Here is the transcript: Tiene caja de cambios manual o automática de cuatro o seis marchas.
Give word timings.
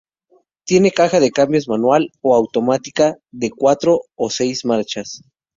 Tiene 0.65 0.89
caja 0.89 1.19
de 1.19 1.29
cambios 1.29 1.67
manual 1.67 2.11
o 2.21 2.35
automática 2.35 3.19
de 3.31 3.51
cuatro 3.51 4.01
o 4.15 4.31
seis 4.31 4.65
marchas. 4.65 5.21